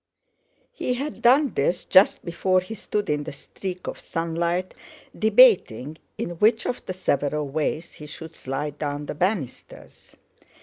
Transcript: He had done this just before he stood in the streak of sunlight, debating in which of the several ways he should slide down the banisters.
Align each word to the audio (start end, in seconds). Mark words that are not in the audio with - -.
He 0.71 0.95
had 0.95 1.21
done 1.21 1.53
this 1.53 1.83
just 1.85 2.25
before 2.25 2.59
he 2.61 2.73
stood 2.73 3.07
in 3.07 3.23
the 3.23 3.31
streak 3.33 3.85
of 3.85 3.99
sunlight, 3.99 4.73
debating 5.15 5.99
in 6.17 6.31
which 6.39 6.65
of 6.65 6.83
the 6.87 6.93
several 6.93 7.47
ways 7.47 7.93
he 7.93 8.07
should 8.07 8.35
slide 8.35 8.79
down 8.79 9.05
the 9.05 9.13
banisters. 9.13 10.15